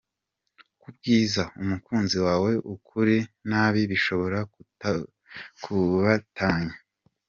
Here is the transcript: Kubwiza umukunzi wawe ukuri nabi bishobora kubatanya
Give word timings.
Kubwiza 0.81 1.43
umukunzi 1.61 2.17
wawe 2.25 2.51
ukuri 2.73 3.17
nabi 3.49 3.81
bishobora 3.91 4.39
kubatanya 5.63 6.75